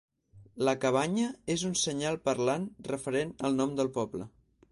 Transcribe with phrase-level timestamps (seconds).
[0.67, 1.25] La cabanya
[1.57, 4.27] és un senyal parlant referent al nom del poble.